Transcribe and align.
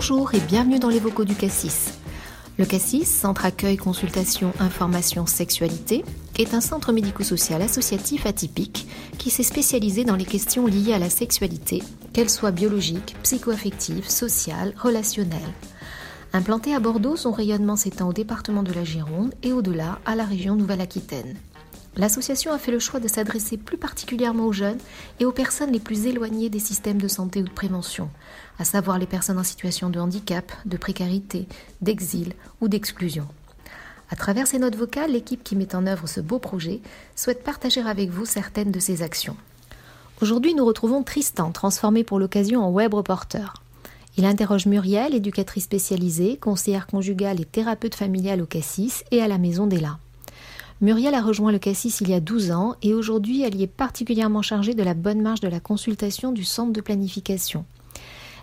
Bonjour 0.00 0.32
et 0.32 0.38
bienvenue 0.38 0.78
dans 0.78 0.90
les 0.90 1.00
vocaux 1.00 1.24
du 1.24 1.34
Cassis. 1.34 1.98
Le 2.56 2.64
Cassis, 2.64 3.04
Centre 3.04 3.44
Accueil, 3.44 3.76
Consultation, 3.76 4.52
Information, 4.60 5.26
Sexualité, 5.26 6.04
est 6.38 6.54
un 6.54 6.60
centre 6.60 6.92
médico-social 6.92 7.60
associatif 7.62 8.24
atypique 8.24 8.86
qui 9.18 9.28
s'est 9.28 9.42
spécialisé 9.42 10.04
dans 10.04 10.14
les 10.14 10.24
questions 10.24 10.68
liées 10.68 10.92
à 10.92 11.00
la 11.00 11.10
sexualité, 11.10 11.82
qu'elles 12.12 12.30
soient 12.30 12.52
biologiques, 12.52 13.16
psychoaffectives, 13.24 14.08
sociales, 14.08 14.72
relationnelles. 14.78 15.40
Implanté 16.32 16.76
à 16.76 16.78
Bordeaux, 16.78 17.16
son 17.16 17.32
rayonnement 17.32 17.74
s'étend 17.74 18.08
au 18.08 18.12
département 18.12 18.62
de 18.62 18.72
la 18.72 18.84
Gironde 18.84 19.34
et 19.42 19.52
au-delà 19.52 19.98
à 20.06 20.14
la 20.14 20.24
région 20.24 20.54
Nouvelle-Aquitaine. 20.54 21.34
L'association 21.96 22.52
a 22.52 22.58
fait 22.58 22.70
le 22.70 22.78
choix 22.78 23.00
de 23.00 23.08
s'adresser 23.08 23.56
plus 23.56 23.76
particulièrement 23.76 24.46
aux 24.46 24.52
jeunes 24.52 24.78
et 25.18 25.24
aux 25.24 25.32
personnes 25.32 25.72
les 25.72 25.80
plus 25.80 26.06
éloignées 26.06 26.50
des 26.50 26.58
systèmes 26.58 27.00
de 27.00 27.08
santé 27.08 27.40
ou 27.40 27.44
de 27.44 27.50
prévention, 27.50 28.08
à 28.58 28.64
savoir 28.64 28.98
les 28.98 29.06
personnes 29.06 29.38
en 29.38 29.44
situation 29.44 29.90
de 29.90 29.98
handicap, 29.98 30.52
de 30.64 30.76
précarité, 30.76 31.48
d'exil 31.80 32.34
ou 32.60 32.68
d'exclusion. 32.68 33.26
À 34.10 34.16
travers 34.16 34.46
ces 34.46 34.58
notes 34.58 34.76
vocales, 34.76 35.12
l'équipe 35.12 35.44
qui 35.44 35.56
met 35.56 35.74
en 35.74 35.86
œuvre 35.86 36.06
ce 36.06 36.20
beau 36.20 36.38
projet 36.38 36.80
souhaite 37.14 37.44
partager 37.44 37.80
avec 37.80 38.10
vous 38.10 38.24
certaines 38.24 38.70
de 38.70 38.80
ses 38.80 39.02
actions. 39.02 39.36
Aujourd'hui, 40.22 40.54
nous 40.54 40.64
retrouvons 40.64 41.02
Tristan, 41.02 41.52
transformé 41.52 42.04
pour 42.04 42.18
l'occasion 42.18 42.64
en 42.64 42.70
web 42.70 42.94
reporter. 42.94 43.62
Il 44.16 44.24
interroge 44.24 44.66
Muriel, 44.66 45.14
éducatrice 45.14 45.64
spécialisée, 45.64 46.38
conseillère 46.38 46.86
conjugale 46.86 47.40
et 47.40 47.44
thérapeute 47.44 47.94
familiale 47.94 48.42
au 48.42 48.46
Cassis 48.46 49.04
et 49.12 49.22
à 49.22 49.28
la 49.28 49.38
Maison 49.38 49.66
d'Ella. 49.66 49.98
Muriel 50.80 51.16
a 51.16 51.22
rejoint 51.22 51.50
le 51.50 51.58
Cassis 51.58 52.00
il 52.02 52.08
y 52.08 52.14
a 52.14 52.20
12 52.20 52.52
ans 52.52 52.76
et 52.82 52.94
aujourd'hui 52.94 53.42
elle 53.42 53.56
y 53.56 53.64
est 53.64 53.66
particulièrement 53.66 54.42
chargée 54.42 54.74
de 54.74 54.82
la 54.84 54.94
bonne 54.94 55.20
marche 55.20 55.40
de 55.40 55.48
la 55.48 55.58
consultation 55.58 56.30
du 56.30 56.44
centre 56.44 56.72
de 56.72 56.80
planification. 56.80 57.64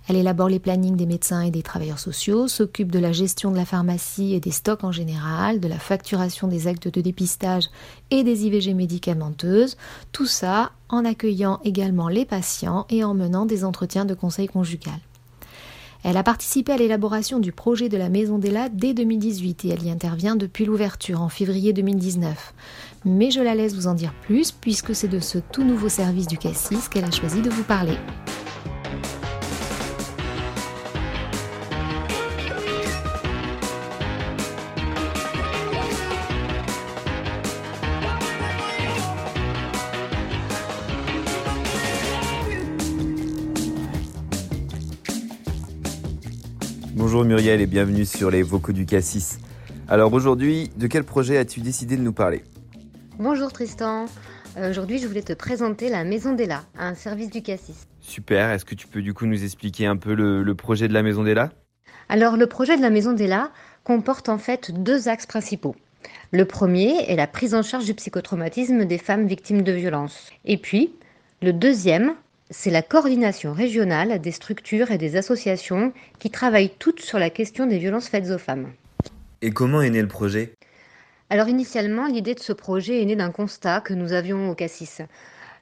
Elle 0.09 0.17
élabore 0.17 0.49
les 0.49 0.59
plannings 0.59 0.97
des 0.97 1.05
médecins 1.05 1.39
et 1.39 1.49
des 1.49 1.63
travailleurs 1.63 1.97
sociaux, 1.97 2.49
s'occupe 2.49 2.91
de 2.91 2.99
la 2.99 3.13
gestion 3.13 3.51
de 3.51 3.55
la 3.55 3.63
pharmacie 3.63 4.33
et 4.33 4.41
des 4.41 4.51
stocks 4.51 4.83
en 4.83 4.91
général, 4.91 5.61
de 5.61 5.69
la 5.69 5.79
facturation 5.79 6.49
des 6.49 6.67
actes 6.67 6.89
de 6.89 6.99
dépistage 6.99 7.69
et 8.11 8.25
des 8.25 8.45
IVG 8.45 8.73
médicamenteuses, 8.73 9.77
tout 10.11 10.27
ça 10.27 10.73
en 10.89 11.05
accueillant 11.05 11.61
également 11.63 12.09
les 12.09 12.25
patients 12.25 12.85
et 12.89 13.05
en 13.05 13.13
menant 13.13 13.45
des 13.45 13.63
entretiens 13.63 14.03
de 14.03 14.13
conseil 14.13 14.47
conjugal. 14.47 14.99
Elle 16.07 16.17
a 16.17 16.23
participé 16.23 16.71
à 16.71 16.77
l'élaboration 16.77 17.39
du 17.39 17.51
projet 17.51 17.89
de 17.89 17.97
la 17.97 18.09
Maison 18.09 18.37
d'Ella 18.37 18.69
dès 18.69 18.93
2018 18.93 19.65
et 19.65 19.69
elle 19.69 19.83
y 19.83 19.89
intervient 19.89 20.35
depuis 20.35 20.63
l'ouverture 20.63 21.19
en 21.19 21.29
février 21.29 21.73
2019. 21.73 22.53
Mais 23.05 23.31
je 23.31 23.41
la 23.41 23.55
laisse 23.55 23.73
vous 23.73 23.87
en 23.87 23.95
dire 23.95 24.13
plus 24.21 24.51
puisque 24.51 24.93
c'est 24.93 25.07
de 25.07 25.19
ce 25.19 25.39
tout 25.39 25.63
nouveau 25.63 25.89
service 25.89 26.27
du 26.27 26.37
Cassis 26.37 26.89
qu'elle 26.89 27.05
a 27.05 27.11
choisi 27.11 27.41
de 27.41 27.49
vous 27.49 27.63
parler. 27.63 27.97
Bonjour 47.15 47.29
Muriel 47.29 47.61
et 47.61 47.65
bienvenue 47.65 48.03
sur 48.03 48.29
les 48.29 48.43
vocaux 48.43 48.73
du 48.73 48.85
Cassis. 48.85 49.39
Alors 49.87 50.11
aujourd'hui, 50.11 50.69
de 50.75 50.85
quel 50.85 51.05
projet 51.05 51.37
as-tu 51.37 51.61
décidé 51.61 51.95
de 51.95 52.01
nous 52.01 52.11
parler? 52.11 52.43
Bonjour 53.17 53.53
Tristan. 53.53 54.07
Euh, 54.57 54.69
aujourd'hui, 54.69 54.99
je 54.99 55.07
voulais 55.07 55.21
te 55.21 55.31
présenter 55.31 55.87
la 55.87 56.03
Maison 56.03 56.33
d'Ella, 56.33 56.63
un 56.77 56.93
service 56.93 57.29
du 57.29 57.41
Cassis. 57.41 57.87
Super, 58.01 58.51
est-ce 58.51 58.65
que 58.65 58.75
tu 58.75 58.87
peux 58.87 59.01
du 59.01 59.13
coup 59.13 59.27
nous 59.27 59.45
expliquer 59.45 59.85
un 59.85 59.95
peu 59.95 60.13
le, 60.13 60.55
projet 60.55 60.89
de 60.89 60.93
la 60.93 61.03
Maison 61.03 61.23
d'Ella 61.23 61.53
Alors 62.09 62.35
le 62.35 62.47
projet 62.47 62.75
de 62.75 62.81
la 62.81 62.89
Maison 62.89 63.13
d'Ella 63.13 63.49
comporte 63.85 64.27
en 64.27 64.37
fait 64.37 64.73
deux 64.73 65.07
axes 65.07 65.25
principaux. 65.25 65.77
Le 66.33 66.43
premier 66.43 67.09
est 67.09 67.15
la 67.15 67.27
prise 67.27 67.55
en 67.55 67.63
charge 67.63 67.85
du 67.85 67.93
psychotraumatisme 67.93 68.83
des 68.83 68.97
femmes 68.97 69.25
victimes 69.25 69.61
de 69.61 69.71
violences. 69.71 70.31
Et 70.43 70.57
puis, 70.57 70.91
le 71.41 71.53
deuxième 71.53 72.15
c'est 72.49 72.71
la 72.71 72.81
coordination 72.81 73.53
régionale 73.53 74.19
des 74.19 74.31
structures 74.31 74.91
et 74.91 74.97
des 74.97 75.15
associations 75.15 75.93
qui 76.19 76.29
travaillent 76.29 76.73
toutes 76.77 77.01
sur 77.01 77.17
la 77.17 77.29
question 77.29 77.65
des 77.65 77.79
violences 77.79 78.07
faites 78.07 78.29
aux 78.29 78.37
femmes. 78.37 78.71
Et 79.41 79.51
comment 79.51 79.81
est 79.81 79.89
né 79.89 80.01
le 80.01 80.07
projet? 80.07 80.53
Alors 81.29 81.47
initialement, 81.47 82.07
l'idée 82.07 82.35
de 82.35 82.39
ce 82.39 82.53
projet 82.53 83.01
est 83.01 83.05
née 83.05 83.15
d'un 83.15 83.31
constat 83.31 83.81
que 83.81 83.93
nous 83.93 84.13
avions 84.13 84.49
au 84.49 84.55
Cassis. 84.55 85.01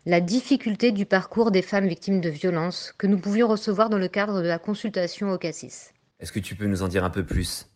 La 0.06 0.20
difficulté 0.20 0.92
du 0.92 1.06
parcours 1.06 1.52
des 1.52 1.62
femmes 1.62 1.88
victimes 1.88 2.20
de 2.20 2.30
violences 2.30 2.94
que 2.98 3.08
nous 3.08 3.18
pouvions 3.18 3.48
recevoir 3.48 3.90
dans 3.90 3.98
le 3.98 4.10
cadre 4.10 4.42
de 4.42 4.48
la 4.48 4.60
consultation 4.60 5.32
au 5.32 5.38
Cassis. 5.38 5.94
Est-ce 6.20 6.34
que 6.34 6.40
tu 6.40 6.56
peux 6.56 6.66
nous 6.66 6.84
en 6.84 6.90
dire 6.90 7.06
un 7.06 7.10
peu 7.10 7.26
plus? 7.26 7.68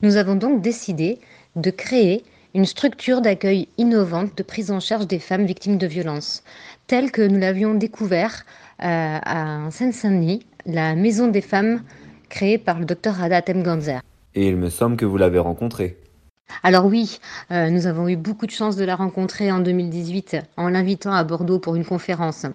Nous 0.00 0.16
avons 0.16 0.36
donc 0.36 0.62
décidé 0.62 1.18
de 1.56 1.70
créer 1.70 2.24
une 2.54 2.66
structure 2.66 3.20
d'accueil 3.20 3.68
innovante 3.78 4.36
de 4.36 4.42
prise 4.42 4.70
en 4.70 4.80
charge 4.80 5.06
des 5.06 5.18
femmes 5.18 5.44
victimes 5.44 5.76
de 5.76 5.86
violences, 5.86 6.44
telle 6.86 7.10
que 7.10 7.22
nous 7.22 7.38
l'avions 7.38 7.74
découvert 7.74 8.44
euh, 8.82 9.18
à 9.22 9.68
Seine-Saint-Denis, 9.70 10.46
la 10.64 10.94
maison 10.94 11.26
des 11.28 11.40
femmes 11.40 11.82
créée 12.28 12.58
par 12.58 12.78
le 12.78 12.84
docteur 12.84 13.14
Rada 13.14 13.42
Temganzer. 13.42 14.00
Et 14.34 14.48
il 14.48 14.56
me 14.56 14.70
semble 14.70 14.96
que 14.96 15.04
vous 15.04 15.16
l'avez 15.16 15.38
rencontrée. 15.38 15.98
Alors 16.62 16.86
oui, 16.86 17.18
euh, 17.50 17.68
nous 17.68 17.86
avons 17.86 18.08
eu 18.08 18.16
beaucoup 18.16 18.46
de 18.46 18.50
chance 18.50 18.76
de 18.76 18.86
la 18.86 18.96
rencontrer 18.96 19.52
en 19.52 19.60
2018 19.60 20.38
en 20.56 20.68
l'invitant 20.68 21.12
à 21.12 21.22
Bordeaux 21.22 21.58
pour 21.58 21.76
une 21.76 21.84
conférence. 21.84 22.46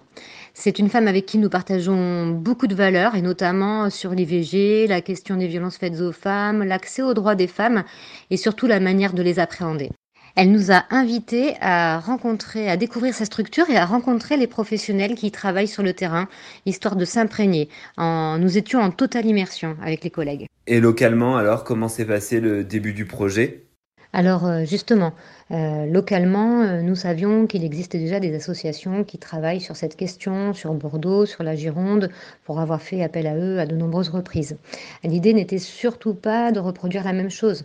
C'est 0.52 0.80
une 0.80 0.88
femme 0.88 1.06
avec 1.06 1.26
qui 1.26 1.38
nous 1.38 1.48
partageons 1.48 2.28
beaucoup 2.28 2.66
de 2.66 2.74
valeurs 2.74 3.14
et 3.14 3.22
notamment 3.22 3.88
sur 3.88 4.10
l'IVG, 4.10 4.88
la 4.88 5.00
question 5.00 5.36
des 5.36 5.46
violences 5.46 5.76
faites 5.76 6.00
aux 6.00 6.10
femmes, 6.10 6.64
l'accès 6.64 7.02
aux 7.02 7.14
droits 7.14 7.36
des 7.36 7.46
femmes 7.46 7.84
et 8.30 8.36
surtout 8.36 8.66
la 8.66 8.80
manière 8.80 9.12
de 9.12 9.22
les 9.22 9.38
appréhender. 9.38 9.90
Elle 10.34 10.50
nous 10.50 10.72
a 10.72 10.84
invités 10.90 11.54
à 11.60 12.00
rencontrer, 12.00 12.68
à 12.68 12.76
découvrir 12.76 13.14
sa 13.14 13.24
structure 13.24 13.70
et 13.70 13.76
à 13.76 13.84
rencontrer 13.84 14.36
les 14.36 14.48
professionnels 14.48 15.14
qui 15.14 15.30
travaillent 15.30 15.68
sur 15.68 15.84
le 15.84 15.92
terrain, 15.92 16.28
histoire 16.66 16.96
de 16.96 17.04
s'imprégner. 17.04 17.68
Nous 17.98 18.58
étions 18.58 18.80
en 18.80 18.90
totale 18.90 19.26
immersion 19.26 19.76
avec 19.82 20.04
les 20.04 20.10
collègues. 20.10 20.46
Et 20.66 20.80
localement, 20.80 21.36
alors, 21.36 21.62
comment 21.64 21.88
s'est 21.88 22.04
passé 22.04 22.40
le 22.40 22.62
début 22.64 22.92
du 22.92 23.06
projet? 23.06 23.69
Alors 24.12 24.44
euh, 24.44 24.64
justement, 24.64 25.12
euh, 25.52 25.86
localement, 25.86 26.62
euh, 26.62 26.82
nous 26.82 26.96
savions 26.96 27.46
qu'il 27.46 27.64
existait 27.64 27.98
déjà 27.98 28.18
des 28.18 28.34
associations 28.34 29.04
qui 29.04 29.18
travaillent 29.18 29.60
sur 29.60 29.76
cette 29.76 29.96
question, 29.96 30.52
sur 30.52 30.74
Bordeaux, 30.74 31.26
sur 31.26 31.44
la 31.44 31.54
Gironde, 31.54 32.10
pour 32.44 32.58
avoir 32.58 32.82
fait 32.82 33.04
appel 33.04 33.28
à 33.28 33.36
eux 33.36 33.60
à 33.60 33.66
de 33.66 33.76
nombreuses 33.76 34.08
reprises. 34.08 34.56
L'idée 35.04 35.32
n'était 35.32 35.58
surtout 35.58 36.14
pas 36.14 36.50
de 36.50 36.58
reproduire 36.58 37.04
la 37.04 37.12
même 37.12 37.30
chose. 37.30 37.64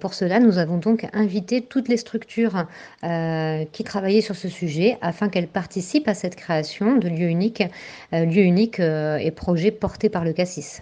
pour 0.00 0.14
cela, 0.14 0.40
nous 0.40 0.58
avons 0.58 0.76
donc 0.76 1.06
invité 1.12 1.62
toutes 1.62 1.88
les 1.88 1.96
structures 1.96 2.66
qui 3.02 3.84
travaillaient 3.84 4.20
sur 4.20 4.36
ce 4.36 4.48
sujet 4.48 4.98
afin 5.00 5.28
qu'elles 5.28 5.48
participent 5.48 6.08
à 6.08 6.14
cette 6.14 6.36
création 6.36 6.96
de 6.96 7.08
lieux 7.08 7.28
uniques, 7.28 7.62
lieux 8.12 8.42
uniques 8.42 8.80
et 8.80 9.30
projets 9.34 9.70
portés 9.70 10.08
par 10.08 10.24
le 10.24 10.32
CASSIS. 10.32 10.80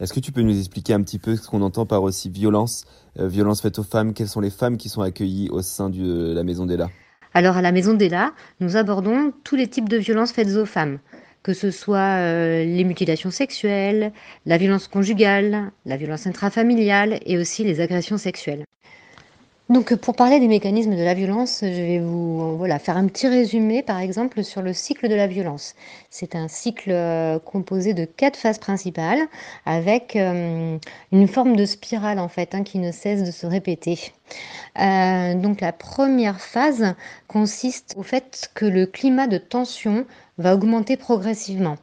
Est-ce 0.00 0.12
que 0.12 0.18
tu 0.18 0.32
peux 0.32 0.42
nous 0.42 0.58
expliquer 0.58 0.92
un 0.92 1.02
petit 1.02 1.20
peu 1.20 1.36
ce 1.36 1.46
qu'on 1.46 1.62
entend 1.62 1.86
par 1.86 2.02
aussi 2.02 2.28
violence, 2.28 2.84
euh, 3.20 3.28
violence 3.28 3.60
faite 3.62 3.78
aux 3.78 3.84
femmes? 3.84 4.12
Quelles 4.12 4.28
sont 4.28 4.40
les 4.40 4.50
femmes 4.50 4.76
qui 4.76 4.88
sont 4.88 5.02
accueillies 5.02 5.48
au 5.50 5.62
sein 5.62 5.88
de 5.88 6.32
la 6.34 6.42
Maison 6.42 6.66
d'Ella? 6.66 6.90
Alors 7.32 7.56
à 7.56 7.62
la 7.62 7.70
Maison 7.70 7.94
d'Ella, 7.94 8.32
nous 8.58 8.76
abordons 8.76 9.32
tous 9.44 9.54
les 9.54 9.68
types 9.68 9.88
de 9.88 9.96
violences 9.96 10.32
faites 10.32 10.56
aux 10.56 10.66
femmes, 10.66 10.98
que 11.44 11.52
ce 11.52 11.70
soit 11.70 12.18
euh, 12.18 12.64
les 12.64 12.82
mutilations 12.82 13.30
sexuelles, 13.30 14.12
la 14.46 14.58
violence 14.58 14.88
conjugale, 14.88 15.70
la 15.86 15.96
violence 15.96 16.26
intrafamiliale 16.26 17.20
et 17.24 17.38
aussi 17.38 17.62
les 17.62 17.80
agressions 17.80 18.18
sexuelles. 18.18 18.64
Donc 19.70 19.94
pour 19.94 20.14
parler 20.14 20.40
des 20.40 20.48
mécanismes 20.48 20.94
de 20.94 21.02
la 21.02 21.14
violence, 21.14 21.60
je 21.62 21.66
vais 21.66 21.98
vous 21.98 22.54
voilà, 22.58 22.78
faire 22.78 22.98
un 22.98 23.06
petit 23.06 23.28
résumé 23.28 23.82
par 23.82 23.98
exemple 23.98 24.44
sur 24.44 24.60
le 24.60 24.74
cycle 24.74 25.08
de 25.08 25.14
la 25.14 25.26
violence. 25.26 25.74
C'est 26.10 26.34
un 26.34 26.48
cycle 26.48 26.90
euh, 26.90 27.38
composé 27.38 27.94
de 27.94 28.04
quatre 28.04 28.36
phases 28.36 28.58
principales 28.58 29.20
avec 29.64 30.16
euh, 30.16 30.76
une 31.12 31.28
forme 31.28 31.56
de 31.56 31.64
spirale 31.64 32.18
en 32.18 32.28
fait 32.28 32.54
hein, 32.54 32.62
qui 32.62 32.78
ne 32.78 32.92
cesse 32.92 33.24
de 33.24 33.30
se 33.30 33.46
répéter. 33.46 33.98
Euh, 34.78 35.34
donc 35.34 35.62
la 35.62 35.72
première 35.72 36.42
phase 36.42 36.94
consiste 37.26 37.94
au 37.96 38.02
fait 38.02 38.50
que 38.54 38.66
le 38.66 38.84
climat 38.84 39.28
de 39.28 39.38
tension 39.38 40.04
va 40.38 40.54
augmenter 40.54 40.96
progressivement. 40.96 41.76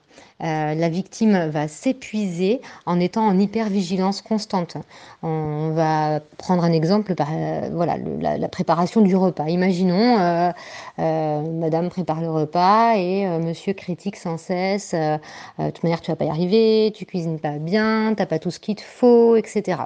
Euh, 0.43 0.73
la 0.73 0.89
victime 0.89 1.49
va 1.49 1.67
s'épuiser 1.67 2.61
en 2.85 2.99
étant 2.99 3.25
en 3.27 3.37
hypervigilance 3.37 4.21
constante. 4.21 4.75
On 5.21 5.71
va 5.75 6.19
prendre 6.37 6.63
un 6.63 6.71
exemple, 6.71 7.13
par, 7.13 7.29
euh, 7.31 7.69
voilà, 7.71 7.97
la, 8.19 8.49
préparation 8.49 9.01
du 9.01 9.15
repas. 9.15 9.47
Imaginons, 9.49 10.19
euh, 10.19 11.41
Madame 11.41 11.89
prépare 11.89 12.21
le 12.21 12.31
repas 12.31 12.95
et 12.97 13.27
Monsieur 13.39 13.73
critique 13.73 14.15
sans 14.15 14.37
cesse. 14.37 14.93
de 14.93 15.19
toute 15.69 15.83
manière, 15.83 16.01
tu 16.01 16.11
vas 16.11 16.17
pas 16.17 16.25
y 16.25 16.29
arriver, 16.29 16.91
tu 16.95 17.05
cuisines 17.05 17.39
pas 17.39 17.57
bien, 17.59 18.13
t'as 18.17 18.25
pas 18.25 18.39
tout 18.39 18.51
ce 18.51 18.59
qu'il 18.59 18.75
te 18.75 18.81
faut, 18.81 19.35
etc. 19.35 19.83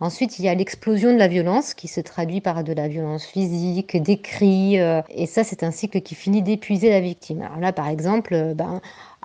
Ensuite, 0.00 0.38
il 0.38 0.44
y 0.44 0.48
a 0.48 0.54
l'explosion 0.54 1.12
de 1.12 1.18
la 1.18 1.28
violence 1.28 1.74
qui 1.74 1.88
se 1.88 2.00
traduit 2.00 2.40
par 2.40 2.62
de 2.62 2.72
la 2.72 2.86
violence 2.88 3.24
physique, 3.24 4.00
des 4.00 4.20
cris. 4.20 4.76
et 4.76 5.26
ça, 5.26 5.42
c'est 5.44 5.64
un 5.64 5.72
cycle 5.72 6.00
qui 6.00 6.14
finit 6.14 6.42
d'épuiser 6.42 6.90
la 6.90 7.00
victime. 7.00 7.42
Alors 7.42 7.58
là, 7.58 7.72
par 7.72 7.88
exemple, 7.88 8.54
ben, 8.54 8.80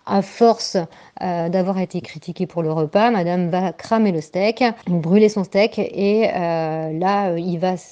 À 0.06 0.22
force 0.22 0.78
euh, 1.22 1.48
d'avoir 1.48 1.80
été 1.80 2.02
critiquée 2.02 2.46
pour 2.46 2.64
le 2.64 2.72
repas, 2.74 3.10
madame 3.10 3.50
va 3.50 3.72
cramer 3.72 4.12
le 4.12 4.20
steak, 4.20 4.64
brûler 4.88 5.30
son 5.30 5.46
steak 5.46 5.80
et 5.80 6.30
euh, 6.34 6.92
là, 6.92 7.34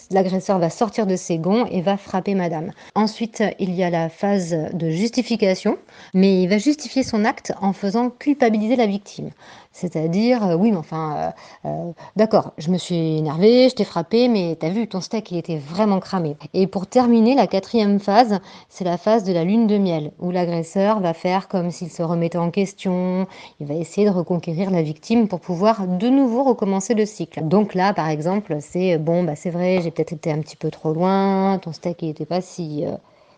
l'agresseur 0.09 0.59
va 0.59 0.69
sortir 0.69 1.07
de 1.07 1.15
ses 1.15 1.37
gonds 1.37 1.65
et 1.67 1.81
va 1.81 1.95
frapper 1.95 2.35
madame. 2.35 2.71
Ensuite, 2.95 3.43
il 3.59 3.73
y 3.73 3.83
a 3.83 3.89
la 3.89 4.09
phase 4.09 4.57
de 4.73 4.89
justification, 4.89 5.77
mais 6.13 6.41
il 6.43 6.49
va 6.49 6.57
justifier 6.57 7.03
son 7.03 7.23
acte 7.23 7.53
en 7.61 7.71
faisant 7.71 8.09
culpabiliser 8.09 8.75
la 8.75 8.87
victime. 8.87 9.29
C'est-à-dire, 9.71 10.45
euh, 10.45 10.55
oui, 10.55 10.71
mais 10.71 10.77
enfin, 10.77 11.31
d'accord, 12.17 12.51
je 12.57 12.71
me 12.71 12.77
suis 12.77 13.17
énervée, 13.17 13.69
je 13.69 13.75
t'ai 13.75 13.85
frappé, 13.85 14.27
mais 14.27 14.57
t'as 14.59 14.69
vu, 14.69 14.87
ton 14.87 14.99
steak, 14.99 15.31
il 15.31 15.37
était 15.37 15.57
vraiment 15.57 16.01
cramé. 16.01 16.35
Et 16.53 16.67
pour 16.67 16.87
terminer, 16.87 17.35
la 17.35 17.47
quatrième 17.47 17.99
phase, 17.99 18.39
c'est 18.67 18.83
la 18.83 18.97
phase 18.97 19.23
de 19.23 19.31
la 19.31 19.45
lune 19.45 19.67
de 19.67 19.77
miel, 19.77 20.11
où 20.19 20.31
l'agresseur 20.31 20.99
va 20.99 21.13
faire 21.13 21.47
comme 21.47 21.71
s'il 21.71 21.89
se 21.89 22.00
remettait 22.03 22.37
en 22.37 22.51
question, 22.51 23.27
il 23.59 23.67
va 23.67 23.73
essayer 23.75 24.07
de 24.07 24.13
reconquérir 24.13 24.71
la 24.71 24.81
victime 24.81 25.27
pour 25.27 25.39
pouvoir 25.39 25.87
de 25.87 26.09
nouveau 26.09 26.43
recommencer 26.43 26.93
le 26.93 27.05
cycle. 27.05 27.47
Donc 27.47 27.73
là, 27.73 27.93
par 27.93 28.09
exemple, 28.09 28.57
c'est, 28.59 28.97
bon, 28.97 29.23
bah 29.23 29.35
c'est 29.35 29.49
vrai, 29.49 29.81
j'ai 29.81 29.91
peut-être 29.91 30.13
été 30.13 30.31
un 30.31 30.39
petit 30.39 30.57
peu 30.57 30.69
trop 30.69 30.93
loin, 30.93 31.59
ton 31.59 31.71
steak, 31.71 32.01
il 32.01 32.09
était 32.09 32.25
pas 32.25 32.41
si 32.41 32.85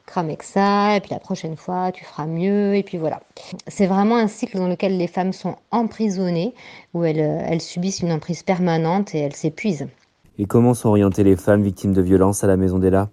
cramer 0.05 0.35
que 0.35 0.45
ça, 0.45 0.95
et 0.95 0.99
puis 0.99 1.11
la 1.11 1.19
prochaine 1.19 1.55
fois, 1.55 1.91
tu 1.91 2.03
feras 2.03 2.25
mieux, 2.25 2.75
et 2.75 2.83
puis 2.83 2.97
voilà. 2.97 3.21
C'est 3.67 3.87
vraiment 3.87 4.17
un 4.17 4.27
cycle 4.27 4.57
dans 4.57 4.67
lequel 4.67 4.97
les 4.97 5.07
femmes 5.07 5.33
sont 5.33 5.55
emprisonnées, 5.71 6.53
où 6.93 7.03
elles, 7.03 7.19
euh, 7.19 7.45
elles 7.47 7.61
subissent 7.61 8.01
une 8.01 8.11
emprise 8.11 8.43
permanente 8.43 9.15
et 9.15 9.19
elles 9.19 9.35
s'épuisent. 9.35 9.87
Et 10.37 10.45
comment 10.45 10.73
sont 10.73 10.89
orientées 10.89 11.23
les 11.23 11.35
femmes 11.35 11.63
victimes 11.63 11.93
de 11.93 12.01
violences 12.01 12.43
à 12.43 12.47
la 12.47 12.57
Maison 12.57 12.79
d'Ella 12.79 13.09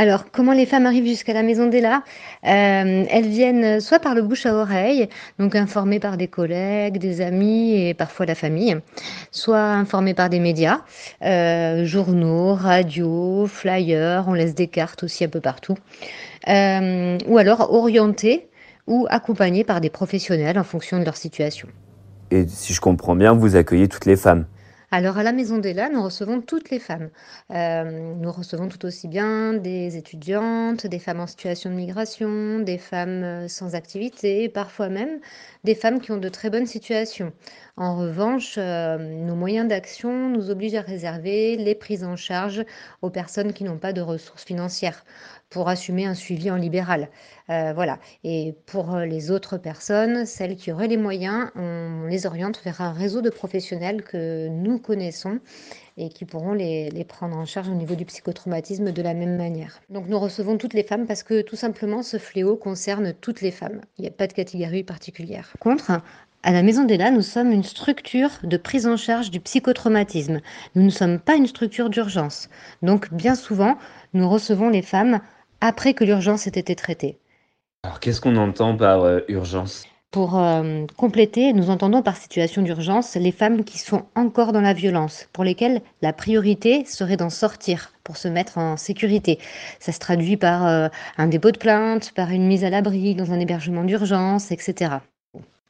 alors, 0.00 0.30
comment 0.32 0.54
les 0.54 0.64
femmes 0.64 0.86
arrivent 0.86 1.04
jusqu'à 1.04 1.34
la 1.34 1.42
maison 1.42 1.66
d'Ella? 1.66 2.04
Euh, 2.46 3.04
Elles 3.10 3.28
viennent 3.28 3.80
soit 3.80 3.98
par 3.98 4.14
le 4.14 4.22
bouche 4.22 4.46
à 4.46 4.54
oreille, 4.54 5.10
donc 5.38 5.54
informées 5.54 6.00
par 6.00 6.16
des 6.16 6.26
collègues, 6.26 6.96
des 6.96 7.20
amis 7.20 7.74
et 7.74 7.92
parfois 7.92 8.24
la 8.24 8.34
famille, 8.34 8.78
soit 9.30 9.60
informées 9.60 10.14
par 10.14 10.30
des 10.30 10.40
médias, 10.40 10.80
euh, 11.22 11.84
journaux, 11.84 12.54
radios, 12.54 13.46
flyers, 13.46 14.24
on 14.26 14.32
laisse 14.32 14.54
des 14.54 14.68
cartes 14.68 15.02
aussi 15.02 15.22
un 15.22 15.28
peu 15.28 15.42
partout, 15.42 15.74
euh, 16.48 17.18
ou 17.26 17.36
alors 17.36 17.70
orientées 17.70 18.48
ou 18.86 19.06
accompagnées 19.10 19.64
par 19.64 19.82
des 19.82 19.90
professionnels 19.90 20.58
en 20.58 20.64
fonction 20.64 20.98
de 20.98 21.04
leur 21.04 21.18
situation. 21.18 21.68
Et 22.30 22.46
si 22.48 22.72
je 22.72 22.80
comprends 22.80 23.16
bien, 23.16 23.34
vous 23.34 23.54
accueillez 23.54 23.86
toutes 23.86 24.06
les 24.06 24.16
femmes 24.16 24.46
alors 24.92 25.18
à 25.18 25.22
la 25.22 25.32
Maison 25.32 25.58
d'Ella, 25.58 25.88
nous 25.88 26.02
recevons 26.02 26.40
toutes 26.40 26.70
les 26.70 26.80
femmes. 26.80 27.10
Euh, 27.52 28.14
nous 28.16 28.32
recevons 28.32 28.68
tout 28.68 28.84
aussi 28.84 29.06
bien 29.06 29.52
des 29.54 29.96
étudiantes, 29.96 30.84
des 30.86 30.98
femmes 30.98 31.20
en 31.20 31.28
situation 31.28 31.70
de 31.70 31.76
migration, 31.76 32.58
des 32.58 32.76
femmes 32.78 33.22
euh, 33.22 33.48
sans 33.48 33.76
activité, 33.76 34.48
parfois 34.48 34.88
même 34.88 35.20
des 35.62 35.76
femmes 35.76 36.00
qui 36.00 36.10
ont 36.10 36.16
de 36.16 36.28
très 36.28 36.50
bonnes 36.50 36.66
situations. 36.66 37.32
En 37.76 37.96
revanche, 37.98 38.56
euh, 38.58 38.98
nos 38.98 39.36
moyens 39.36 39.68
d'action 39.68 40.28
nous 40.28 40.50
obligent 40.50 40.74
à 40.74 40.80
réserver 40.82 41.56
les 41.56 41.76
prises 41.76 42.02
en 42.04 42.16
charge 42.16 42.64
aux 43.00 43.10
personnes 43.10 43.52
qui 43.52 43.62
n'ont 43.62 43.78
pas 43.78 43.92
de 43.92 44.00
ressources 44.00 44.44
financières 44.44 45.04
pour 45.50 45.68
assumer 45.68 46.06
un 46.06 46.14
suivi 46.14 46.50
en 46.50 46.56
libéral. 46.56 47.08
Euh, 47.50 47.72
voilà. 47.74 47.98
Et 48.22 48.54
pour 48.66 48.94
euh, 48.94 49.04
les 49.04 49.32
autres 49.32 49.58
personnes, 49.58 50.24
celles 50.24 50.54
qui 50.56 50.70
auraient 50.70 50.86
les 50.86 50.96
moyens, 50.96 51.50
on 51.56 52.06
les 52.08 52.26
oriente 52.26 52.60
vers 52.64 52.80
un 52.80 52.92
réseau 52.92 53.20
de 53.20 53.30
professionnels 53.30 54.02
que 54.02 54.46
nous 54.48 54.78
connaissons 54.78 55.40
et 55.96 56.08
qui 56.08 56.24
pourront 56.24 56.52
les, 56.52 56.88
les, 56.90 57.04
prendre 57.04 57.36
en 57.36 57.44
charge 57.46 57.68
au 57.68 57.74
niveau 57.74 57.96
du 57.96 58.04
psychotraumatisme 58.04 58.92
de 58.92 59.02
la 59.02 59.12
même 59.12 59.36
manière. 59.36 59.80
Donc 59.90 60.06
nous 60.08 60.20
recevons 60.20 60.56
toutes 60.56 60.72
les 60.72 60.84
femmes 60.84 61.06
parce 61.06 61.24
que 61.24 61.42
tout 61.42 61.56
simplement 61.56 62.04
ce 62.04 62.16
fléau 62.16 62.56
concerne 62.56 63.12
toutes 63.20 63.40
les 63.40 63.50
femmes. 63.50 63.80
Il 63.98 64.02
n'y 64.02 64.08
a 64.08 64.12
pas 64.12 64.28
de 64.28 64.32
catégorie 64.32 64.84
particulière. 64.84 65.52
Contre, 65.58 66.00
à 66.42 66.52
la 66.52 66.62
Maison 66.62 66.84
d'Ella, 66.84 67.10
nous 67.10 67.20
sommes 67.20 67.52
une 67.52 67.64
structure 67.64 68.30
de 68.44 68.56
prise 68.56 68.86
en 68.86 68.96
charge 68.96 69.30
du 69.30 69.40
psychotraumatisme. 69.40 70.40
Nous 70.74 70.82
ne 70.82 70.90
sommes 70.90 71.18
pas 71.18 71.34
une 71.34 71.46
structure 71.46 71.90
d'urgence. 71.90 72.48
Donc 72.82 73.12
bien 73.12 73.34
souvent, 73.34 73.76
nous 74.14 74.26
recevons 74.26 74.70
les 74.70 74.80
femmes 74.80 75.20
après 75.60 75.94
que 75.94 76.04
l'urgence 76.04 76.46
ait 76.46 76.58
été 76.58 76.74
traitée. 76.74 77.18
Alors 77.82 78.00
qu'est-ce 78.00 78.20
qu'on 78.20 78.36
entend 78.36 78.76
par 78.76 79.04
euh, 79.04 79.20
urgence? 79.28 79.86
Pour 80.10 80.38
euh, 80.38 80.84
compléter, 80.96 81.52
nous 81.52 81.70
entendons 81.70 82.02
par 82.02 82.16
situation 82.16 82.62
d'urgence 82.62 83.14
les 83.14 83.30
femmes 83.30 83.62
qui 83.62 83.78
sont 83.78 84.02
encore 84.16 84.52
dans 84.52 84.60
la 84.60 84.72
violence, 84.72 85.28
pour 85.32 85.44
lesquelles 85.44 85.80
la 86.02 86.12
priorité 86.12 86.84
serait 86.84 87.16
d'en 87.16 87.30
sortir 87.30 87.92
pour 88.02 88.16
se 88.16 88.26
mettre 88.26 88.58
en 88.58 88.76
sécurité. 88.76 89.38
Ça 89.78 89.92
se 89.92 90.00
traduit 90.00 90.36
par 90.36 90.66
euh, 90.66 90.88
un 91.16 91.28
dépôt 91.28 91.52
de 91.52 91.58
plainte, 91.58 92.12
par 92.12 92.30
une 92.30 92.46
mise 92.46 92.64
à 92.64 92.70
l'abri 92.70 93.14
dans 93.14 93.32
un 93.32 93.38
hébergement 93.38 93.84
d'urgence, 93.84 94.50
etc. 94.50 94.96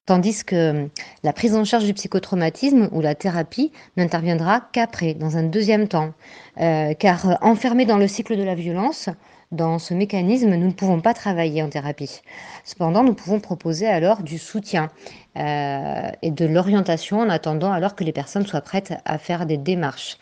Tandis 0.07 0.43
que 0.43 0.89
la 1.23 1.33
prise 1.33 1.55
en 1.55 1.65
charge 1.65 1.85
du 1.85 1.93
psychotraumatisme 1.95 2.89
ou 2.93 3.03
la 3.03 3.15
thérapie 3.15 3.71
n'interviendra 3.97 4.63
qu'après, 4.73 5.15
dans 5.15 5.37
un 5.37 5.45
deuxième 5.45 5.87
temps. 5.87 6.15
car 6.57 7.39
enfermé 7.43 7.85
dans 7.85 7.99
le 7.99 8.09
cycle 8.09 8.37
de 8.37 8.43
la 8.43 8.57
violence, 8.57 9.11
dans 9.53 9.79
ce 9.81 9.95
mécanisme, 9.95 10.51
nous 10.51 10.67
ne 10.69 10.73
pouvons 10.73 11.01
pas 11.01 11.13
travailler 11.13 11.63
en 11.63 11.69
thérapie. 11.69 12.21
Cependant, 12.65 13.03
nous 13.03 13.15
pouvons 13.15 13.41
proposer 13.41 13.87
alors 13.87 14.23
du 14.23 14.39
soutien 14.39 14.91
euh, 15.37 16.11
et 16.23 16.31
de 16.31 16.47
l'orientation 16.47 17.19
en 17.19 17.29
attendant 17.29 17.73
alors 17.73 17.97
que 17.97 18.05
les 18.05 18.13
personnes 18.13 18.47
soient 18.47 18.61
prêtes 18.61 18.95
à 19.05 19.19
faire 19.19 19.47
des 19.47 19.57
démarches. 19.57 20.19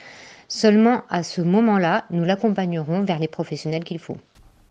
Seulement 0.48 1.02
à 1.10 1.22
ce 1.22 1.42
moment-là, 1.42 2.04
nous 2.10 2.24
l'accompagnerons 2.24 3.02
vers 3.02 3.18
les 3.18 3.28
professionnels 3.28 3.84
qu'il 3.84 3.98
faut. 3.98 4.16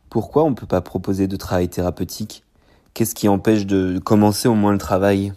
Pourquoi 0.09 0.43
on 0.43 0.49
ne 0.49 0.55
peut 0.55 0.65
pas 0.65 0.81
proposer 0.81 1.27
de 1.27 1.35
travail 1.35 1.69
thérapeutique? 1.69 2.43
Qu'est-ce 2.95 3.13
qui 3.13 3.27
empêche 3.27 3.67
de 3.67 3.99
commencer 3.99 4.47
au 4.47 4.55
moins 4.55 4.71
le 4.71 4.79
travail? 4.79 5.33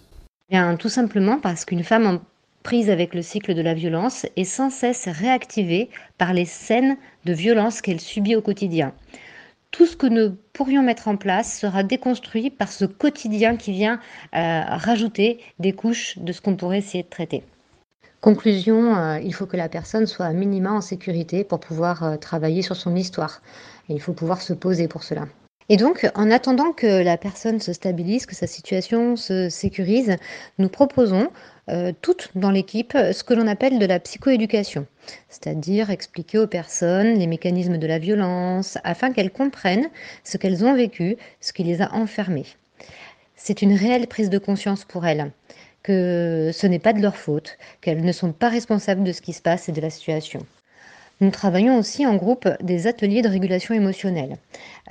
Bien, 0.49 0.77
Tout 0.77 0.89
simplement 0.89 1.39
parce 1.39 1.67
qu'une 1.67 1.85
femme 1.85 2.21
prise 2.63 2.91
avec 2.91 3.15
le 3.15 3.23
cycle 3.23 3.55
de 3.55 3.63
la 3.63 3.75
violence, 3.75 4.27
est 4.37 4.45
sans 4.45 4.71
cesse 4.71 5.09
réactivée 5.09 5.91
par 6.19 6.33
les 6.33 6.45
scènes 6.45 6.97
de 7.25 7.33
violence 7.33 7.81
qu'elle 7.81 8.01
subit 8.01 8.37
au 8.37 8.43
quotidien. 8.43 8.93
Tout 9.71 9.87
ce 9.87 9.97
que 9.97 10.07
nous 10.07 10.37
pourrions 10.53 10.83
mettre 10.83 11.09
en 11.09 11.17
place 11.17 11.59
sera 11.59 11.83
déconstruit 11.83 12.51
par 12.51 12.73
ce 12.73 12.85
quotidien 12.85 13.57
qui 13.57 13.73
vient 13.73 14.01
euh, 14.35 14.63
rajouter 14.67 15.39
des 15.61 15.73
couches 15.73 16.19
de 16.19 16.33
ce 16.33 16.41
qu'on 16.41 16.57
pourrait 16.57 16.79
essayer 16.79 17.05
de 17.05 17.09
traiter. 17.09 17.45
Conclusion, 18.21 18.97
euh, 18.97 19.19
il 19.21 19.33
faut 19.33 19.47
que 19.47 19.57
la 19.57 19.69
personne 19.69 20.07
soit 20.07 20.27
à 20.27 20.33
minima 20.33 20.73
en 20.73 20.81
sécurité 20.81 21.45
pour 21.45 21.61
pouvoir 21.61 22.03
euh, 22.03 22.17
travailler 22.17 22.63
sur 22.63 22.77
son 22.77 22.95
histoire. 22.97 23.41
Il 23.89 24.01
faut 24.01 24.13
pouvoir 24.13 24.43
se 24.43 24.53
poser 24.53 24.89
pour 24.89 25.05
cela. 25.05 25.27
Et 25.73 25.77
donc, 25.77 26.05
en 26.17 26.33
attendant 26.33 26.73
que 26.73 27.01
la 27.01 27.17
personne 27.17 27.61
se 27.61 27.73
stabilise, 27.73 28.27
que 28.27 28.35
sa 28.35 28.49
situation 28.49 29.15
se 29.15 29.49
sécurise, 29.49 30.17
nous 30.59 30.69
proposons 30.69 31.31
euh, 31.69 31.93
toutes 32.03 32.33
dans 32.35 32.51
l'équipe 32.51 32.93
ce 32.93 33.23
que 33.23 33.35
l'on 33.35 33.47
appelle 33.47 33.79
de 33.79 33.87
la 33.87 34.01
psychoéducation, 34.01 34.89
c'est-à-dire 35.29 35.91
expliquer 35.91 36.39
aux 36.39 36.49
personnes 36.49 37.17
les 37.21 37.29
mécanismes 37.29 37.79
de 37.79 37.87
la 37.87 38.01
violence 38.01 38.79
afin 38.83 39.13
qu'elles 39.13 39.31
comprennent 39.31 39.91
ce 40.25 40.39
qu'elles 40.39 40.65
ont 40.65 40.75
vécu, 40.75 41.17
ce 41.41 41.53
qui 41.53 41.63
les 41.63 41.83
a 41.83 41.95
enfermées. 41.95 42.47
C'est 43.37 43.63
une 43.63 43.77
réelle 43.77 44.09
prise 44.09 44.29
de 44.29 44.39
conscience 44.39 44.85
pour 44.85 45.07
elles 45.07 45.31
que 45.85 46.51
ce 46.53 46.67
n'est 46.67 46.81
pas 46.81 46.93
de 46.93 47.01
leur 47.01 47.17
faute, 47.17 47.59
qu'elles 47.81 48.05
ne 48.05 48.13
sont 48.13 48.33
pas 48.33 48.49
responsables 48.49 49.05
de 49.05 49.13
ce 49.13 49.23
qui 49.23 49.33
se 49.33 49.41
passe 49.41 49.69
et 49.69 49.73
de 49.73 49.81
la 49.81 49.91
situation. 49.91 50.45
Nous 51.23 51.31
travaillons 51.31 51.79
aussi 51.79 52.07
en 52.07 52.17
groupe 52.17 52.49
des 52.63 52.87
ateliers 52.87 53.21
de 53.21 53.29
régulation 53.29 53.75
émotionnelle 53.75 54.39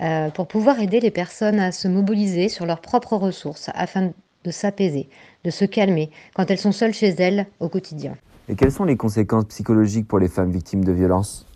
euh, 0.01 0.29
pour 0.29 0.47
pouvoir 0.47 0.79
aider 0.79 0.99
les 0.99 1.09
personnes 1.09 1.59
à 1.59 1.71
se 1.71 1.87
mobiliser 1.87 2.49
sur 2.49 2.67
leurs 2.67 2.81
propres 2.81 3.15
ressources 3.15 3.71
afin 3.73 4.11
de 4.43 4.51
s'apaiser, 4.51 5.09
de 5.43 5.49
se 5.49 5.65
calmer 5.65 6.11
quand 6.35 6.51
elles 6.51 6.59
sont 6.59 6.71
seules 6.71 6.93
chez 6.93 7.09
elles 7.09 7.47
au 7.59 7.67
quotidien. 7.67 8.15
Et 8.47 8.55
quelles 8.55 8.71
sont 8.71 8.85
les 8.85 8.95
conséquences 8.95 9.45
psychologiques 9.45 10.07
pour 10.07 10.19
les 10.19 10.27
femmes 10.27 10.51
victimes 10.51 10.83
de 10.83 10.91
violences? 10.91 11.47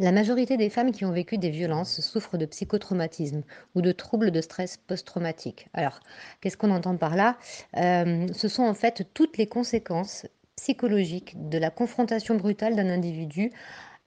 La 0.00 0.10
majorité 0.10 0.56
des 0.56 0.70
femmes 0.70 0.90
qui 0.90 1.04
ont 1.04 1.12
vécu 1.12 1.38
des 1.38 1.50
violences 1.50 2.00
souffrent 2.00 2.36
de 2.36 2.46
psychotraumatisme 2.46 3.42
ou 3.76 3.80
de 3.80 3.92
troubles 3.92 4.32
de 4.32 4.40
stress 4.40 4.76
post-traumatique. 4.76 5.68
Alors, 5.72 6.00
qu'est-ce 6.40 6.56
qu'on 6.56 6.72
entend 6.72 6.96
par 6.96 7.14
là? 7.14 7.36
Euh, 7.76 8.26
Ce 8.32 8.48
sont 8.48 8.64
en 8.64 8.74
fait 8.74 9.06
toutes 9.14 9.38
les 9.38 9.46
conséquences 9.46 10.26
psychologique 10.56 11.34
de 11.48 11.58
la 11.58 11.70
confrontation 11.70 12.36
brutale 12.36 12.76
d'un 12.76 12.88
individu 12.88 13.52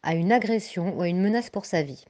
à 0.03 0.15
une 0.15 0.31
agression 0.31 0.97
ou 0.97 1.01
à 1.01 1.07
une 1.07 1.21
menace 1.21 1.49
pour 1.49 1.65
sa 1.65 1.83
vie. 1.83 2.05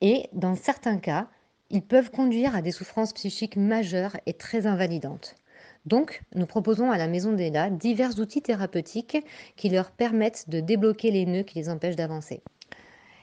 Et 0.00 0.28
dans 0.32 0.54
certains 0.54 0.98
cas, 0.98 1.28
ils 1.70 1.82
peuvent 1.82 2.10
conduire 2.10 2.56
à 2.56 2.62
des 2.62 2.72
souffrances 2.72 3.12
psychiques 3.12 3.56
majeures 3.56 4.16
et 4.26 4.32
très 4.32 4.66
invalidantes. 4.66 5.34
Donc, 5.86 6.22
nous 6.34 6.46
proposons 6.46 6.90
à 6.90 6.98
la 6.98 7.08
Maison 7.08 7.32
d'Ella 7.32 7.70
divers 7.70 8.18
outils 8.18 8.42
thérapeutiques 8.42 9.18
qui 9.56 9.68
leur 9.68 9.90
permettent 9.90 10.48
de 10.48 10.60
débloquer 10.60 11.10
les 11.10 11.26
nœuds 11.26 11.42
qui 11.42 11.58
les 11.58 11.68
empêchent 11.68 11.96
d'avancer. 11.96 12.42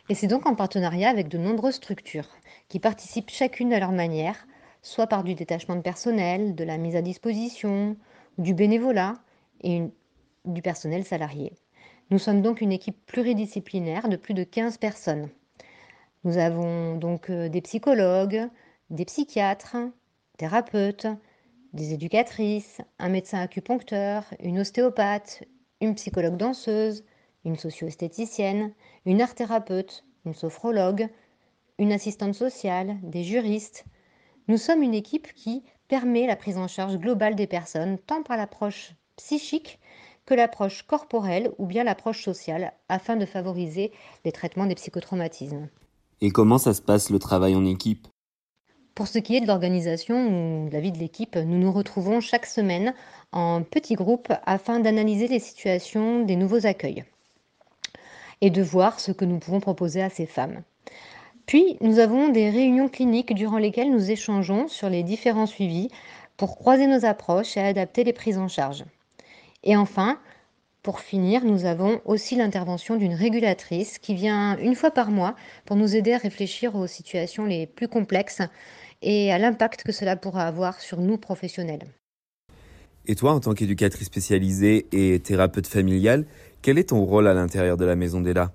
Et 0.09 0.15
c'est 0.15 0.27
donc 0.27 0.45
en 0.45 0.55
partenariat 0.55 1.09
avec 1.09 1.27
de 1.27 1.38
nombreuses 1.38 1.75
structures 1.75 2.29
qui 2.69 2.79
participent 2.79 3.31
chacune 3.31 3.74
à 3.74 3.79
leur 3.79 3.91
manière, 3.91 4.47
soit 4.81 5.07
par 5.07 5.24
du 5.24 5.33
détachement 5.33 5.75
de 5.75 5.81
personnel, 5.81 6.53
de 6.55 6.63
la 6.63 6.77
mise 6.77 6.95
à 6.95 7.01
disposition, 7.01 7.97
du 8.38 8.53
bénévolat 8.53 9.15
et 9.65 9.81
du 10.45 10.62
personnel 10.62 11.03
salarié. 11.03 11.51
Nous 12.12 12.19
sommes 12.19 12.41
donc 12.41 12.62
une 12.62 12.72
équipe 12.72 13.03
pluridisciplinaire 13.07 14.07
de 14.07 14.15
plus 14.15 14.36
de 14.36 14.43
15 14.43 14.77
personnes. 14.77 15.29
Nous 16.24 16.38
avons 16.38 16.95
donc 16.95 17.29
euh, 17.29 17.50
des 17.50 17.62
psychologues, 17.62 18.48
des 18.91 19.05
psychiatres, 19.05 19.75
thérapeutes, 20.38 21.07
des 21.74 21.93
éducatrices, 21.93 22.79
un 23.00 23.10
médecin 23.10 23.39
acupuncteur, 23.39 24.24
une 24.39 24.60
ostéopathe, 24.60 25.43
une 25.81 25.95
psychologue 25.95 26.38
danseuse, 26.38 27.03
une 27.43 27.57
socio-esthéticienne, 27.57 28.74
une 29.05 29.22
art 29.22 29.36
thérapeute, 29.36 30.05
une 30.25 30.34
sophrologue, 30.34 31.10
une 31.79 31.91
assistante 31.91 32.36
sociale, 32.36 32.98
des 33.03 33.24
juristes. 33.24 33.86
Nous 34.48 34.57
sommes 34.57 34.84
une 34.84 34.93
équipe 34.93 35.34
qui 35.34 35.63
permet 35.88 36.27
la 36.27 36.36
prise 36.36 36.57
en 36.57 36.67
charge 36.67 36.98
globale 36.98 37.36
des 37.36 37.48
personnes, 37.48 37.98
tant 37.98 38.24
par 38.24 38.38
l'approche 38.38 38.93
psychique 39.15 39.79
que 40.25 40.34
l'approche 40.34 40.84
corporelle 40.84 41.51
ou 41.57 41.65
bien 41.65 41.84
l'approche 41.84 42.24
sociale, 42.24 42.74
afin 42.89 43.15
de 43.15 43.25
favoriser 43.25 43.91
les 44.24 44.31
traitements 44.31 44.65
des 44.65 44.75
psychotraumatismes. 44.75 45.69
Et 46.22 46.31
comment 46.31 46.57
ça 46.57 46.74
se 46.74 46.81
passe 46.81 47.10
le 47.10 47.19
travail 47.19 47.55
en 47.55 47.65
équipe? 47.65 48.07
Pour 48.95 49.07
ce 49.07 49.19
qui 49.19 49.36
est 49.36 49.41
de 49.41 49.48
l'organisation 49.48 50.63
ou 50.63 50.69
de 50.69 50.74
la 50.74 50.79
vie 50.79 50.93
de 50.93 50.98
l'équipe, 50.98 51.36
nous 51.36 51.57
nous 51.57 51.72
retrouvons 51.72 52.22
chaque 52.22 52.45
semaine 52.45 52.93
en 53.34 53.62
petits 53.62 53.95
groupes 53.95 54.31
afin 54.45 54.79
d'analyser 54.79 55.27
les 55.27 55.39
situations 55.39 56.24
des 56.24 56.38
nouveaux 56.38 56.65
accueils 56.65 57.03
et 58.41 58.50
de 58.50 58.62
voir 58.62 59.00
ce 59.00 59.12
que 59.12 59.25
nous 59.25 59.39
pouvons 59.39 59.60
proposer 59.60 60.01
à 60.01 60.10
ces 60.10 60.25
femmes. 60.25 60.63
Puis, 61.45 61.77
nous 61.81 62.00
avons 62.00 62.29
des 62.29 62.50
réunions 62.50 62.88
cliniques 62.88 63.34
durant 63.34 63.57
lesquelles 63.57 63.91
nous 63.91 64.10
échangeons 64.10 64.67
sur 64.67 64.89
les 64.89 65.03
différents 65.03 65.45
suivis 65.45 65.89
pour 66.38 66.55
croiser 66.55 66.88
nos 66.88 67.05
approches 67.05 67.57
et 67.57 67.62
adapter 67.62 68.03
les 68.03 68.13
prises 68.13 68.38
en 68.38 68.48
charge. 68.48 68.86
Et 69.65 69.75
enfin, 69.75 70.19
pour 70.84 71.00
finir, 71.00 71.43
nous 71.43 71.65
avons 71.65 72.00
aussi 72.05 72.36
l'intervention 72.36 72.95
d'une 72.95 73.15
régulatrice 73.15 73.98
qui 73.98 74.13
vient 74.13 74.55
une 74.60 74.75
fois 74.75 74.91
par 74.91 75.10
mois 75.10 75.36
pour 75.65 75.75
nous 75.75 75.95
aider 75.95 76.13
à 76.13 76.19
réfléchir 76.19 76.75
aux 76.75 76.86
situations 76.86 77.45
les 77.45 77.65
plus 77.65 77.88
complexes 77.88 78.43
et 79.01 79.34
à 79.34 79.39
l'impact 79.39 79.84
que 79.84 79.91
cela 79.91 80.15
pourra 80.15 80.45
avoir 80.45 80.79
sur 80.79 81.01
nous 81.01 81.17
professionnels. 81.17 81.88
Et 83.07 83.15
toi, 83.15 83.34
en 83.34 83.39
tant 83.39 83.53
qu'éducatrice 83.53 84.05
spécialisée 84.05 84.86
et 84.91 85.19
thérapeute 85.19 85.67
familiale, 85.67 86.25
quel 86.62 86.77
est 86.77 86.89
ton 86.89 87.03
rôle 87.03 87.27
à 87.27 87.34
l'intérieur 87.34 87.77
de 87.77 87.86
la 87.86 87.95
Maison 87.95 88.22
d'Ella 88.22 88.53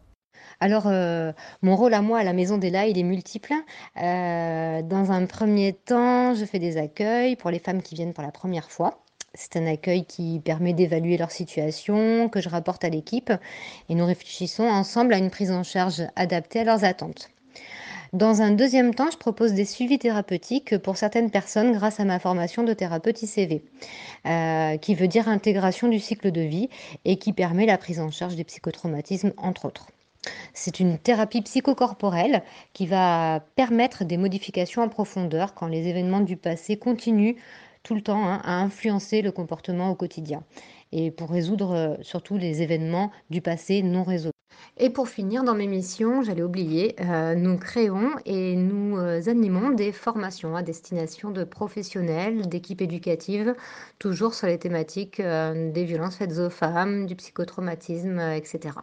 alors, 0.62 0.88
euh, 0.88 1.33
mon 1.62 1.75
rôle 1.75 1.95
à 1.95 2.02
moi 2.02 2.19
à 2.19 2.23
la 2.23 2.35
Maison 2.35 2.59
d'Ella, 2.59 2.87
il 2.87 2.99
est 2.99 3.02
multiple. 3.02 3.55
Euh, 3.97 4.83
dans 4.83 5.11
un 5.11 5.25
premier 5.25 5.73
temps, 5.73 6.35
je 6.35 6.45
fais 6.45 6.59
des 6.59 6.76
accueils 6.76 7.35
pour 7.37 7.50
les 7.50 7.59
femmes 7.59 7.81
qui 7.81 7.95
viennent 7.95 8.12
pour 8.12 8.23
la 8.23 8.31
première 8.31 8.71
fois. 8.71 9.02
C'est 9.35 9.57
un 9.57 9.67
accueil 9.67 10.05
qui 10.05 10.41
permet 10.45 10.73
d'évaluer 10.73 11.17
leur 11.17 11.31
situation, 11.31 12.29
que 12.29 12.41
je 12.41 12.49
rapporte 12.49 12.85
à 12.85 12.89
l'équipe, 12.89 13.33
et 13.89 13.95
nous 13.95 14.05
réfléchissons 14.05 14.65
ensemble 14.65 15.15
à 15.15 15.19
une 15.19 15.31
prise 15.31 15.53
en 15.53 15.63
charge 15.63 16.03
adaptée 16.17 16.61
à 16.61 16.65
leurs 16.65 16.85
attentes. 16.85 17.31
Dans 18.13 18.43
un 18.43 18.51
deuxième 18.51 18.93
temps, 18.93 19.09
je 19.13 19.17
propose 19.17 19.53
des 19.53 19.65
suivis 19.65 20.01
thérapeutiques 20.01 20.77
pour 20.79 20.97
certaines 20.97 21.31
personnes 21.31 21.71
grâce 21.71 22.01
à 22.01 22.05
ma 22.05 22.19
formation 22.19 22.65
de 22.65 22.73
thérapeute 22.73 23.23
ICV, 23.23 23.63
euh, 24.27 24.77
qui 24.79 24.97
veut 24.97 25.07
dire 25.07 25.29
intégration 25.29 25.87
du 25.87 26.01
cycle 26.01 26.33
de 26.33 26.41
vie 26.41 26.69
et 27.05 27.17
qui 27.17 27.33
permet 27.33 27.67
la 27.67 27.79
prise 27.79 28.01
en 28.01 28.11
charge 28.11 28.35
des 28.35 28.43
psychotraumatismes, 28.43 29.33
entre 29.37 29.67
autres. 29.67 29.87
C'est 30.55 30.81
une 30.81 30.99
thérapie 30.99 31.41
psychocorporelle 31.43 32.43
qui 32.73 32.87
va 32.87 33.45
permettre 33.55 34.05
des 34.05 34.17
modifications 34.17 34.83
en 34.83 34.89
profondeur 34.89 35.55
quand 35.55 35.69
les 35.69 35.87
événements 35.87 36.21
du 36.21 36.37
passé 36.37 36.77
continuent 36.77 37.37
tout 37.83 37.95
le 37.95 38.03
temps 38.03 38.29
hein, 38.29 38.41
à 38.45 38.61
influencer 38.61 39.23
le 39.23 39.33
comportement 39.33 39.91
au 39.91 39.95
quotidien 39.95 40.43
et 40.93 41.11
pour 41.11 41.31
résoudre 41.31 41.73
euh, 41.73 41.95
surtout 42.03 42.37
les 42.37 42.63
événements 42.63 43.11
du 43.31 43.41
passé 43.41 43.83
non 43.83 44.03
résolus. 44.03 44.33
Et 44.77 44.91
pour 44.91 45.09
finir, 45.09 45.45
dans 45.45 45.55
mes 45.55 45.67
missions, 45.67 46.23
j'allais 46.23 46.43
oublier, 46.43 46.97
euh, 47.01 47.35
nous 47.35 47.57
créons 47.59 48.11
et 48.25 48.57
nous 48.57 48.99
euh, 48.99 49.21
animons 49.27 49.71
des 49.71 49.93
formations 49.93 50.57
à 50.57 50.63
destination 50.63 51.31
de 51.31 51.45
professionnels, 51.45 52.49
d'équipes 52.49 52.83
éducatives, 52.83 53.55
toujours 53.99 54.35
sur 54.35 54.49
les 54.49 54.59
thématiques 54.59 55.21
des 55.21 55.85
violences 55.85 56.17
faites 56.17 56.39
aux 56.39 56.51
femmes, 56.51 57.07
du 57.07 57.15
psychotraumatisme, 57.15 58.19
etc. 58.19 58.75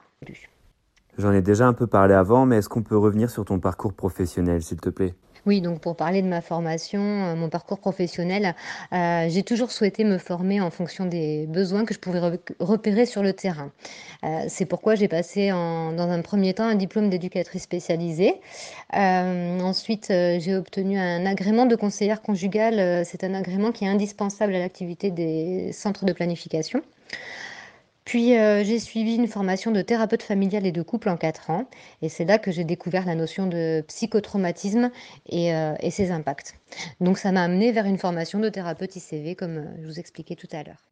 J'en 1.18 1.32
ai 1.32 1.42
déjà 1.42 1.68
un 1.68 1.74
peu 1.74 1.88
parlé 1.88 2.14
avant, 2.14 2.46
mais 2.46 2.58
est-ce 2.58 2.70
qu'on 2.70 2.84
peut 2.84 2.98
revenir 2.98 3.30
sur 3.30 3.46
ton 3.46 3.60
parcours 3.60 3.94
professionnel, 3.94 4.62
s'il 4.62 4.80
te 4.80 4.90
plaît? 4.90 5.16
Oui, 5.46 5.62
donc 5.62 5.80
pour 5.80 5.96
parler 5.96 6.22
de 6.22 6.28
ma 6.28 6.42
formation, 6.42 7.02
euh, 7.02 7.36
mon 7.36 7.50
parcours 7.50 7.80
professionnel, 7.80 8.56
euh, 8.94 9.28
j'ai 9.30 9.44
toujours 9.44 9.72
souhaité 9.72 10.04
me 10.04 10.18
former 10.18 10.62
en 10.62 10.70
fonction 10.70 11.06
des 11.06 11.46
besoins 11.48 11.86
que 11.86 11.94
je 11.94 12.00
pouvais 12.00 12.20
repérer 12.60 13.06
sur 13.06 13.24
le 13.24 13.34
terrain. 13.34 13.72
Euh, 14.24 14.46
c'est 14.48 14.66
pourquoi 14.66 14.96
j'ai 14.96 15.08
passé 15.08 15.50
dans 15.50 16.10
un 16.10 16.22
premier 16.22 16.54
temps 16.54 16.66
un 16.66 16.76
diplôme 16.76 17.10
d'éducatrice 17.10 17.64
spécialisée. 17.64 18.36
ensuite, 18.94 20.08
j'ai 20.10 20.56
obtenu 20.56 20.98
un 20.98 21.26
agrément 21.26 21.66
de 21.66 21.76
conseillère 21.76 22.22
conjugale. 22.22 23.06
c'est 23.06 23.24
un 23.24 23.34
agrément 23.34 23.72
qui 23.72 23.86
est 23.86 23.88
indispensable 23.88 24.56
à 24.56 24.60
l'activité 24.60 25.12
des 25.12 25.72
centres 25.72 26.06
de 26.06 26.14
planification. 26.14 26.82
Puis 28.08 28.38
euh, 28.38 28.64
j'ai 28.64 28.80
suivi 28.80 29.16
une 29.16 29.28
formation 29.28 29.72
de 29.72 29.82
thérapeute 29.82 30.24
familial 30.24 30.66
et 30.66 30.72
de 30.72 30.82
couple 30.82 31.10
en 31.10 31.18
4 31.18 31.50
ans. 31.50 31.68
Et 32.02 32.08
c'est 32.08 32.24
là 32.24 32.38
que 32.38 32.52
j'ai 32.52 32.64
découvert 32.64 33.06
la 33.06 33.16
notion 33.16 33.48
de 33.48 33.82
psychotraumatisme 33.82 34.92
et, 35.28 35.54
euh, 35.54 35.74
et 35.82 35.92
ses 35.92 36.12
impacts. 36.12 36.56
Donc 37.02 37.18
ça 37.18 37.34
m'a 37.34 37.44
amené 37.44 37.74
vers 37.74 37.86
une 37.86 37.98
formation 37.98 38.40
de 38.40 38.48
thérapeute 38.48 38.96
ICV, 38.96 39.36
comme 39.36 39.58
euh, 39.58 39.66
je 39.82 39.88
vous 39.88 40.00
expliquais 40.00 40.36
tout 40.36 40.48
à 40.54 40.64
l'heure. 40.64 40.90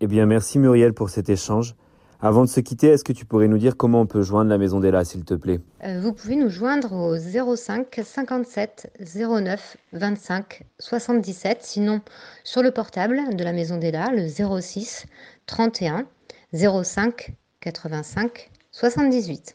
Eh 0.00 0.06
bien, 0.06 0.24
merci 0.26 0.60
Muriel 0.60 0.92
pour 0.92 1.10
cet 1.10 1.28
échange. 1.30 1.74
Avant 2.20 2.44
de 2.44 2.48
se 2.48 2.60
quitter, 2.60 2.90
est-ce 2.90 3.02
que 3.02 3.12
tu 3.12 3.24
pourrais 3.24 3.48
nous 3.48 3.58
dire 3.58 3.76
comment 3.76 4.02
on 4.02 4.06
peut 4.06 4.22
joindre 4.22 4.48
la 4.48 4.56
Maison 4.56 4.78
d'Ella, 4.78 5.04
s'il 5.04 5.24
te 5.24 5.34
plaît? 5.34 5.58
Vous 6.00 6.12
pouvez 6.12 6.36
nous 6.36 6.48
joindre 6.48 6.92
au 6.92 7.16
05 7.56 8.02
57 8.04 8.92
09 9.00 9.76
25 9.94 10.62
77, 10.78 11.58
sinon 11.62 12.02
sur 12.44 12.62
le 12.62 12.70
portable 12.70 13.34
de 13.34 13.42
la 13.42 13.52
Maison 13.52 13.78
d'Ella, 13.78 14.12
le 14.14 14.28
06 14.28 15.06
31 15.46 16.06
05 16.56 17.32
85 17.60 18.50
78. 18.72 19.54